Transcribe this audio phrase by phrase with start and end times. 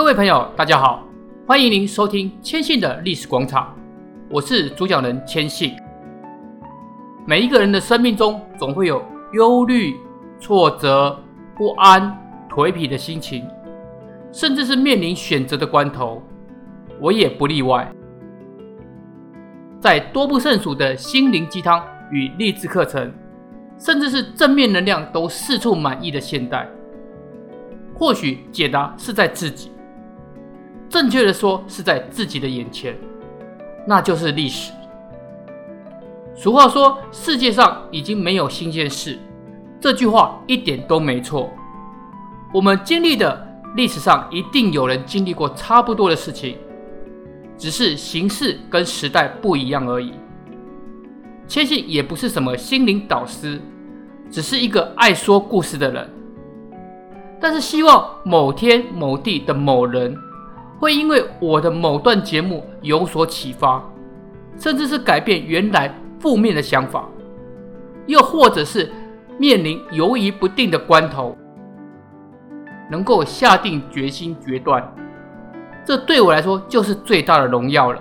[0.00, 1.06] 各位朋友，大家好，
[1.46, 3.76] 欢迎您收听谦信的历史广场，
[4.30, 5.76] 我是主讲人谦信。
[7.26, 9.94] 每一个人的生命中，总会有忧虑、
[10.40, 11.22] 挫折、
[11.54, 13.46] 不安、颓皮的心情，
[14.32, 16.22] 甚至是面临选择的关头，
[16.98, 17.86] 我也不例外。
[19.78, 23.12] 在多不胜数的心灵鸡汤与励志课程，
[23.78, 26.66] 甚至是正面能量都四处满溢的现代，
[27.94, 29.69] 或许解答是在自己。
[30.90, 32.98] 正确的说，是在自己的眼前，
[33.86, 34.72] 那就是历史。
[36.34, 39.16] 俗话说，世界上已经没有新鲜事，
[39.80, 41.48] 这句话一点都没错。
[42.52, 46.56] 我们经历的历史上一定有人经历过差不多的事情，
[47.56, 50.12] 只是形式跟时代不一样而已。
[51.46, 53.60] 谦信也不是什么心灵导师，
[54.28, 56.10] 只是一个爱说故事的人。
[57.40, 60.18] 但是希望某天某地的某人。
[60.80, 63.84] 会因为我的某段节目有所启发，
[64.58, 67.06] 甚至是改变原来负面的想法，
[68.06, 68.90] 又或者是
[69.38, 71.36] 面临犹疑不定的关头，
[72.90, 74.82] 能够下定决心决断，
[75.84, 78.00] 这对我来说就是最大的荣耀了。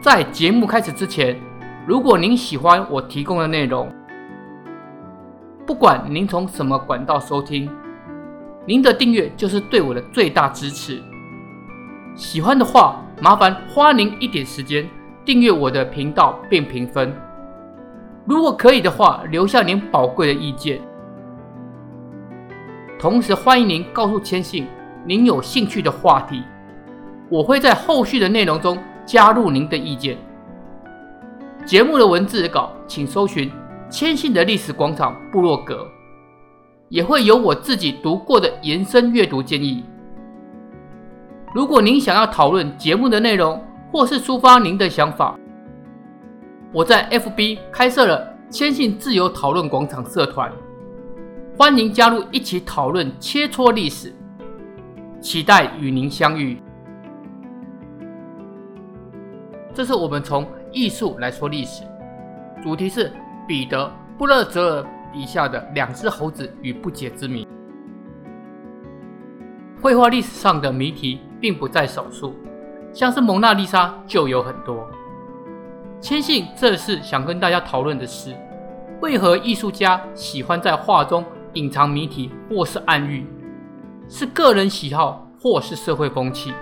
[0.00, 1.36] 在节目开始之前，
[1.84, 3.92] 如果您喜欢我提供的内容，
[5.66, 7.68] 不管您从什么管道收听。
[8.66, 11.02] 您的订阅就是对我的最大支持。
[12.14, 14.88] 喜欢的话，麻烦花您一点时间
[15.24, 17.12] 订阅我的频道并评分。
[18.24, 20.80] 如果可以的话，留下您宝贵的意见。
[23.00, 24.66] 同时，欢迎您告诉谦信
[25.04, 26.44] 您有兴趣的话题，
[27.28, 30.16] 我会在后续的内容中加入您的意见。
[31.66, 33.50] 节目的文字稿，请搜寻
[33.90, 35.88] “谦信的历史广场”部落格。
[36.92, 39.82] 也会有我自己读过的延伸阅读建议。
[41.54, 43.58] 如果您想要讨论节目的内容，
[43.90, 45.34] 或是抒发您的想法，
[46.70, 50.52] 我在 FB 开设了谦信自由讨论广场社团，
[51.56, 54.14] 欢迎加入一起讨论切磋历史，
[55.18, 56.60] 期待与您相遇。
[59.72, 61.84] 这是我们从艺术来说历史，
[62.62, 63.10] 主题是
[63.48, 63.82] 彼得·
[64.18, 64.86] 布勒哲尔。
[65.12, 67.46] 笔下的两只猴子与不解之谜。
[69.80, 72.34] 绘画历史上的谜题并不在少数，
[72.92, 74.88] 像是蒙娜丽莎就有很多。
[76.00, 78.34] 千信这次想跟大家讨论的是，
[79.00, 81.24] 为何艺术家喜欢在画中
[81.54, 83.26] 隐藏谜题或是暗喻？
[84.08, 86.52] 是个人喜好或是社会风气？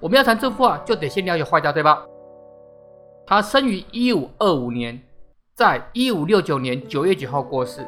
[0.00, 2.04] 我们要谈这幅画，就得先了解画家，对吧？
[3.26, 5.00] 他生于一五二五年。
[5.56, 7.86] 在一五六九年九月九号过世。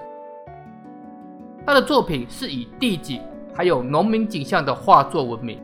[1.66, 3.20] 他的作品是以地景
[3.52, 5.60] 还有农民景象的画作闻名。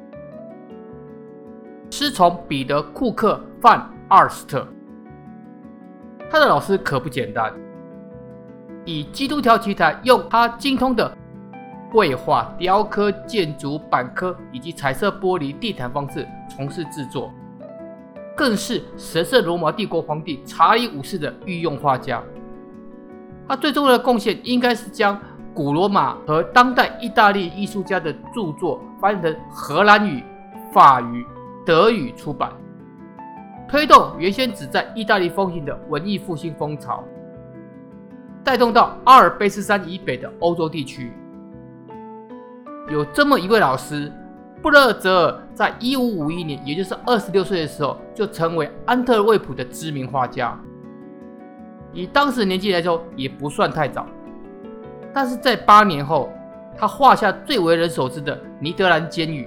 [1.93, 4.67] 师从彼得·库克·范·阿尔斯特。
[6.29, 7.55] 他的老师可不简单，
[8.85, 11.17] 以基督教题材，用他精通的
[11.93, 17.33] 绘画、雕刻、建筑、板刻以及彩色玻璃地毯方式从事制作。
[18.37, 22.23] 更是神圣罗马帝国皇帝查理五世的御用画家。
[23.47, 25.21] 他最重要的贡献应该是将
[25.53, 30.25] 古罗马和当代意大利艺术家的著作翻译成荷兰语、
[30.73, 31.27] 法语、
[31.67, 32.51] 德语出版，
[33.69, 37.05] 推动原先只在意大利风行的文艺复兴风潮，
[38.43, 41.13] 带动到阿尔卑斯山以北的欧洲地区。
[42.89, 44.11] 有这么一位老师。
[44.63, 50.57] 布勒泽尔在一五五一年，也就是二十六岁的时候，就成为安特卫普的知名画家。
[51.93, 54.07] 以当时年纪来说，也不算太早。
[55.13, 56.33] 但是在八年后，
[56.79, 59.45] 他画下最为人所知的《尼德兰监狱》。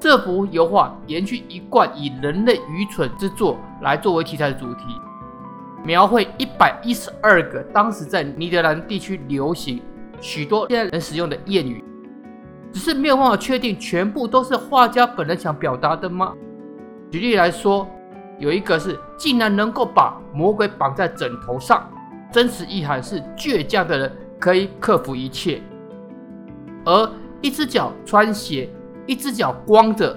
[0.00, 4.84] 这幅油画延续一贯以人类愚蠢之作来作为题材的主题，
[5.84, 9.82] 描绘一百一十二个当时在尼德兰地区流行、
[10.18, 11.84] 许多现在人使用的谚语。
[12.72, 16.34] 只是没有办法确定全部都是画家本人想表达的吗？
[17.10, 17.88] 举例来说，
[18.38, 21.90] 有一个是竟然能够把魔鬼绑在枕头上，
[22.30, 25.60] 真实意涵是倔强的人可以克服一切；
[26.84, 28.68] 而一只脚穿鞋，
[29.06, 30.16] 一只脚光着，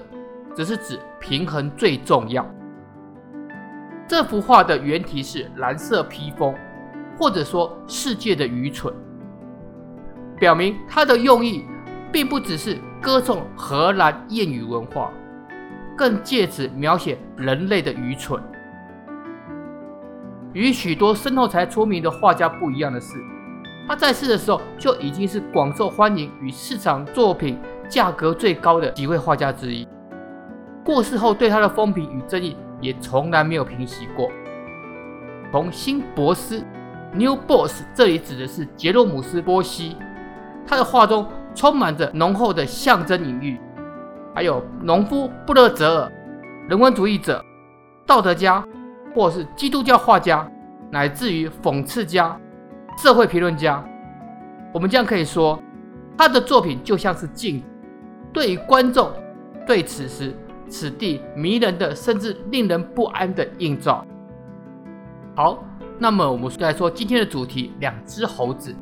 [0.55, 2.47] 则是指平衡最重要。
[4.07, 6.53] 这幅画的原题是蓝色披风，
[7.17, 8.93] 或者说世界的愚蠢，
[10.37, 11.65] 表明它的用意。
[12.13, 15.11] 并不只是歌颂荷兰谚语文化，
[15.97, 18.39] 更借此描写人类的愚蠢。
[20.53, 23.17] 与许多身后才出名的画家不一样的是，
[23.87, 27.57] 他在世的时候就已经是广受欢迎与市场作品
[27.89, 29.87] 价格最高的几位画家之一。
[30.85, 34.29] 过世后，对他的风评与争议也从来没有平息过。
[35.51, 36.63] 从新博斯
[37.13, 39.97] （New Boss） 这里指的是杰洛姆斯·波西，
[40.67, 43.59] 他的画中充满着浓厚的象征隐喻，
[44.33, 46.11] 还有农夫布勒泽尔、
[46.67, 47.43] 人文主义者、
[48.05, 48.63] 道德家，
[49.13, 50.49] 或是基督教画家，
[50.91, 52.39] 乃至于讽刺家、
[52.97, 53.83] 社会评论家。
[54.73, 55.59] 我们这样可以说，
[56.17, 57.63] 他的作品就像是镜，
[58.31, 59.11] 对于观众，
[59.65, 60.33] 对此时。
[60.69, 64.03] 此地迷人的，甚至令人不安的映照。
[65.35, 65.63] 好，
[65.99, 68.75] 那么我们来说今天的主题：两只猴子。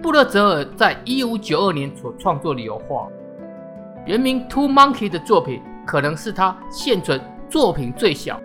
[0.00, 3.08] 布勒泽尔在一五九二年所创作的油画，
[4.06, 8.40] 原名《Two Monkey》的作品，可能是他现存作品最小、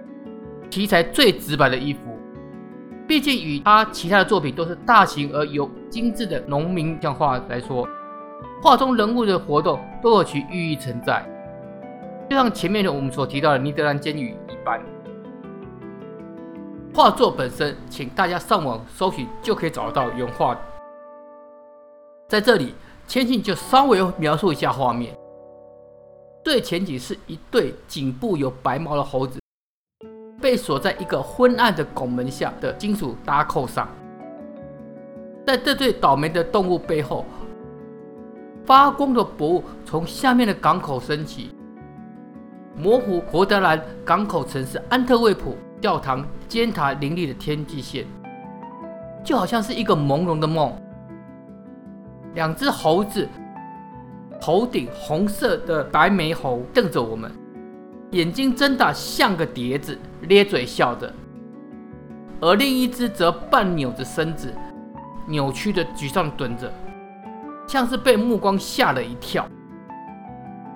[0.70, 2.00] 题材最直白的一幅。
[3.08, 7.88] 毕竟与他其他的作品都是大型而有精致的农民像画来说，
[8.62, 11.24] 画中人物的活动都有其寓意存在。
[12.30, 14.82] 就像前面的我们所提到的尼德兰监狱一般，
[16.96, 20.58] 画作本身，请大家上网搜寻就可以找到原画。
[22.30, 22.74] 在这里，
[23.08, 25.16] 千信就稍微描述一下画面。
[26.44, 29.40] 最前景是一对颈部有白毛的猴子，
[30.42, 33.88] 被锁在一个昏暗的拱门下的金属搭扣上。
[35.46, 37.25] 在这对倒霉的动物背后，
[38.66, 41.56] 发光的薄雾从下面的港口升起。
[42.75, 48.06] 模糊荷德兰港口城市安特卫普教堂尖塔林立的天际线，
[49.24, 50.74] 就好像是一个朦胧的梦。
[52.34, 53.28] 两只猴子
[54.42, 57.32] 头顶红色的白眉猴瞪着我们，
[58.12, 61.08] 眼睛睁大像个碟子，咧嘴笑着；
[62.42, 64.54] 而另一只则半扭着身子，
[65.28, 66.72] 扭曲的沮丧蹲着，
[67.68, 69.48] 像是被目光吓了一跳。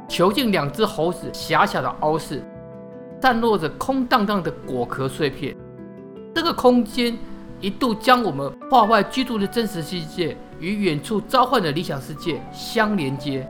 [0.07, 2.41] 囚禁两只猴子狭小的凹室，
[3.21, 5.53] 散落着空荡荡的果壳碎片。
[6.33, 7.17] 这个空间
[7.59, 13.49] 一度将我们画外居住的真实世界与远处召唤的理想世界相连接，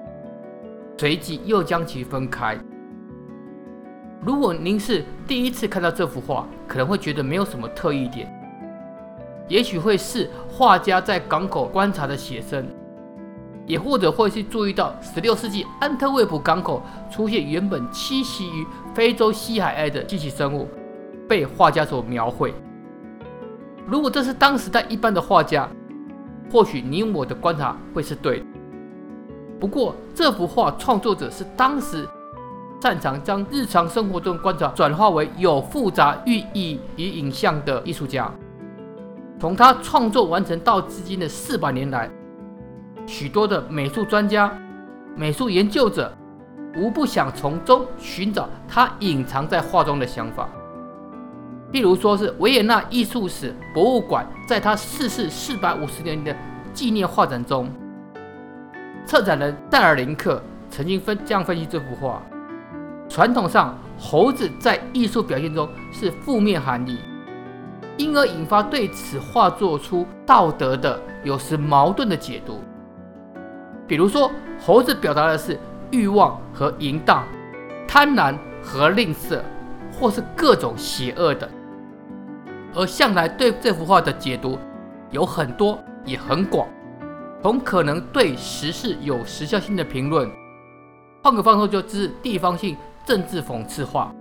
[0.98, 2.58] 随即又将其分开。
[4.22, 8.28] 如果您是第一次看到这幅画，可能会觉得没有什么特异点，
[9.48, 12.66] 也许会是画家在港口观察的写生。
[13.66, 16.82] 也或者会去注意到，十六世纪安特卫普港口
[17.12, 20.70] 出现原本栖息于非洲西海岸的机器生物，
[21.28, 22.54] 被画家所描绘。
[23.86, 25.70] 如果这是当时代一般的画家，
[26.52, 28.44] 或许你我的观察会是对。
[29.60, 32.08] 不过，这幅画创作者是当时
[32.82, 38.32] 擅长将日常生活中观察转化为有复杂寓意与影像的艺术家。
[39.40, 42.10] 从他创作完成到至今的四百年来。
[43.06, 44.52] 许多的美术专家、
[45.16, 46.12] 美术研究者，
[46.76, 50.50] 无不想从中寻找他隐藏在画中的想法。
[51.72, 56.36] 譬如说是维也纳艺术史博物馆在他逝世四百五十年的
[56.74, 57.70] 纪念画展中，
[59.06, 62.22] 策展人戴尔林克曾经分这样分析这幅画：
[63.10, 67.00] 传统上，猴子在艺术表现中是负面含义，
[67.98, 72.62] 因而引发对此画做出道德的、有时矛盾的解读。
[73.86, 75.60] 比如说，猴子表达的是
[75.92, 77.26] 欲望和淫荡、
[77.88, 79.42] 贪婪和吝啬，
[79.92, 81.50] 或是各种邪恶的。
[82.74, 84.58] 而向来对这幅画的解读
[85.12, 86.68] 有很多，也很广，
[87.42, 90.30] 从可能对时事有时效性的评论，
[91.24, 94.14] 换个方说就是地方性政治讽刺画，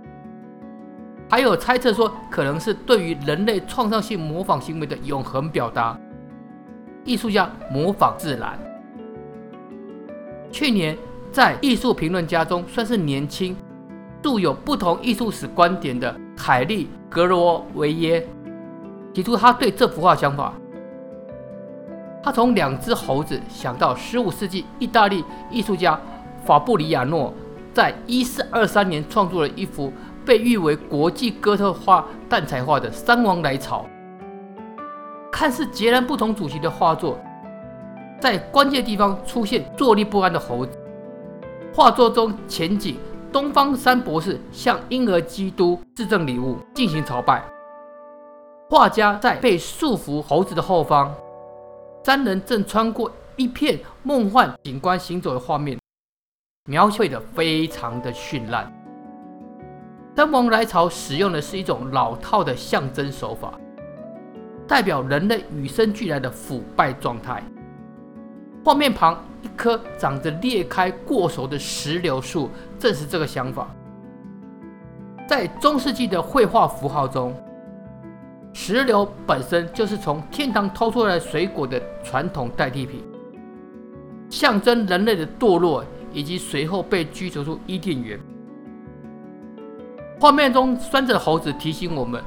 [1.29, 5.97] 还有猜测说可能是对于人类创造性模仿行为的永恒表达。
[7.03, 8.59] 艺术家模仿自然。
[10.51, 10.97] 去年，
[11.31, 13.55] 在艺术评论家中算是年轻、
[14.21, 18.27] 著有不同艺术史观点的凯利·格罗维耶
[19.17, 20.53] 提出他对这幅画想法。
[22.21, 25.99] 他从两只猴子想到15世纪意大利艺术家
[26.45, 27.33] 法布里亚诺
[27.73, 29.91] 在1423年创作了一幅
[30.23, 33.79] 被誉为国际哥特画蛋彩画的《三王来朝》，
[35.31, 37.17] 看似截然不同主题的画作。
[38.19, 40.77] 在关键地方出现坐立不安的猴子。
[41.73, 42.97] 画作中前景，
[43.31, 47.56] 东方三博士向婴儿基督致赠礼物，进行朝拜。
[48.69, 51.15] 画家在被束缚猴子的后方，
[52.03, 55.79] 三人正穿过一片梦幻景观行走的画面，
[56.65, 58.69] 描绘的非常的绚烂。
[60.17, 63.53] 山王来朝使用的是一种老套的象征手法，
[64.67, 67.41] 代表人类与生俱来的腐败状态。
[68.65, 73.69] 画面旁一棵长着裂开过熟的石榴树，正是这个想法。
[75.25, 77.33] 在中世纪的绘画符号中，
[78.59, 83.03] 石榴本身就是从天堂偷出来水果的传统代替品，
[84.31, 88.19] 象征人类的堕落以及随后被驱逐出伊甸园。
[90.19, 92.19] 画面中拴着猴子提醒我们，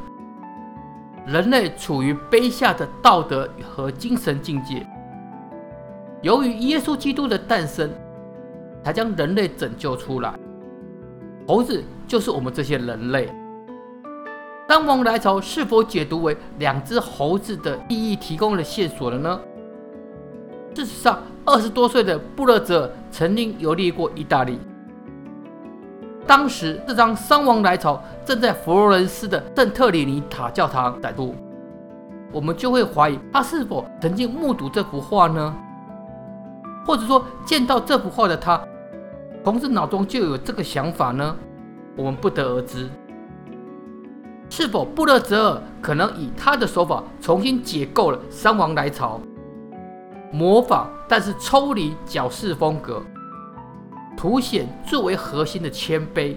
[1.26, 4.87] 人类处于卑下的道德和精神境界。
[6.22, 7.90] 由于耶稣基督的诞生，
[8.84, 10.32] 才将人类拯救出来。
[11.49, 13.28] 猴子就是我们这些人类。
[14.71, 19.41] 丧王来朝是否解读为两只猴子的意义提供了线索了呢？
[20.73, 24.61] 事实上，二十多岁的布勒泽曾经游历过意大利。
[26.25, 31.35] 当时，这张丧王来朝正在佛罗伦斯的圣特里尼塔教堂展出，
[32.31, 35.53] 我们就会怀疑他是否曾经目睹这幅画呢？
[36.87, 38.62] 或者说，见到这幅画的他，
[39.43, 41.37] 同时脑中就有这个想法呢？
[41.97, 42.89] 我们不得而知。
[44.61, 49.19] 是否布勒泽尔可能以他的手法重新解构了三王来朝，
[50.31, 53.02] 模仿但是抽离矫饰风格？
[54.19, 56.37] 凸显最为核心的谦卑，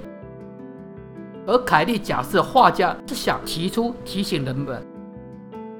[1.45, 4.81] 而凯利假设画家是想提出提醒人们，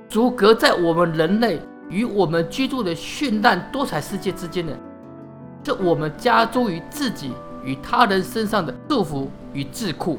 [0.10, 4.78] 阻隔在我们人类与我们居住的绚烂多彩世界之间的，
[5.64, 7.32] 是我们加诸于自己
[7.64, 10.18] 与他人身上的束缚与桎梏。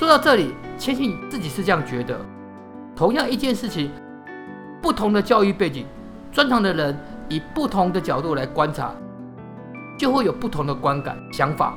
[0.00, 2.18] 说到这里，千信自己是这样觉得：
[2.96, 3.90] 同样一件事情，
[4.80, 5.84] 不同的教育背景，
[6.32, 8.94] 专长的人以不同的角度来观察。
[9.98, 11.74] 就会有不同的观感、想法，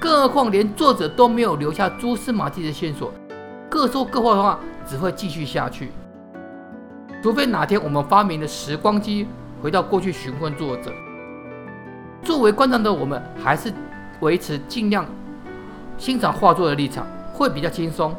[0.00, 3.12] 更何况连作者都没有留下蛛丝马迹的线索，
[3.70, 5.92] 各说各话的话，只会继续下去。
[7.22, 9.28] 除非哪天我们发明了时光机，
[9.62, 10.92] 回到过去询问作者。
[12.24, 13.72] 作为观赏的我们，还是
[14.18, 15.06] 维持尽量
[15.96, 18.14] 欣赏画作的立场，会比较轻松。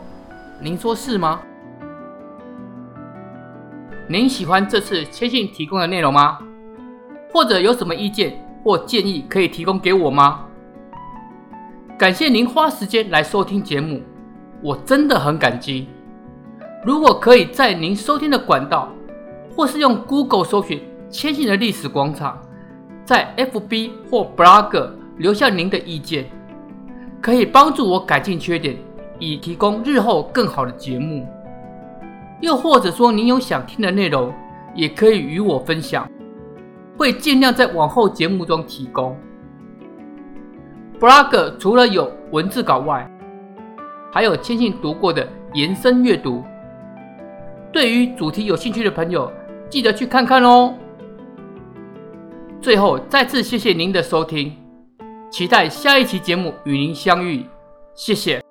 [0.62, 1.42] 您说是吗？
[4.08, 6.38] 您喜欢这次谦信提供的内容吗？
[7.34, 8.40] 或者有什么意见？
[8.64, 10.46] 或建议可以提供给我吗？
[11.98, 14.04] 感谢您花时间来收听节目，
[14.62, 15.90] 我真的很感激。
[16.86, 18.90] 如果可以在您收听的管道，
[19.56, 22.40] 或是用 Google 搜寻“谦信的历史广场”，
[23.04, 26.30] 在 FB 或 Blog 留下您的意见，
[27.20, 28.78] 可以帮助我改进缺点，
[29.20, 31.28] 以提供日后更好的节目。
[32.42, 34.34] 又或者说您有想听的内容，
[34.76, 36.08] 也可以与我分享。
[36.98, 39.16] 会尽量在往后节目中提供。
[41.00, 43.08] Blog 除了有文字稿外，
[44.12, 46.44] 还有谦信读过的延伸阅读。
[47.72, 49.32] 对于主题有兴趣的朋友，
[49.70, 50.74] 记得去看看哦。
[52.60, 54.56] 最后，再次谢谢您的收听，
[55.30, 57.46] 期待下一期节目与您相遇。
[57.94, 58.47] 谢谢。